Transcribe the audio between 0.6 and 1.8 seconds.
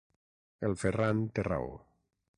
El Ferran té raó.